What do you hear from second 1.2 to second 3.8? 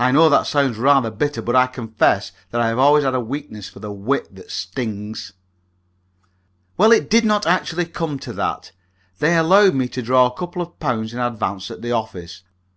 but I confess that I have always had a weakness for